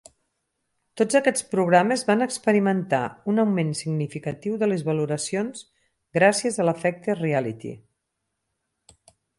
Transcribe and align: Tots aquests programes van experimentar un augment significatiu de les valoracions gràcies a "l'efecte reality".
Tots 1.01 1.17
aquests 1.19 1.43
programes 1.51 2.03
van 2.07 2.25
experimentar 2.27 3.01
un 3.33 3.43
augment 3.43 3.69
significatiu 3.81 4.57
de 4.63 4.71
les 4.73 4.85
valoracions 4.89 5.63
gràcies 6.19 6.59
a 6.65 6.69
"l'efecte 6.71 7.19
reality". 7.25 7.79